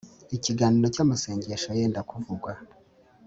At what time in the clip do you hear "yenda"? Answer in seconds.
1.79-2.01